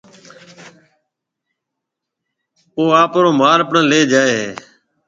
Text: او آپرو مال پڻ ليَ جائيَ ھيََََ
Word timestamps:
او 2.77 2.83
آپرو 3.01 3.29
مال 3.39 3.59
پڻ 3.69 3.77
ليَ 3.89 3.99
جائيَ 4.11 4.33
ھيََََ 4.39 4.49